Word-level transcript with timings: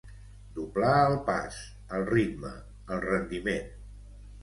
Doblar 0.55 0.93
el 1.09 1.17
pas, 1.27 1.61
el 1.99 2.09
ritme, 2.15 2.57
el 2.97 3.07
rendiment. 3.09 3.73